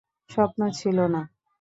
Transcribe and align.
স্বপ্ন 0.29 0.61
ছিল 0.79 0.97
না। 1.13 1.21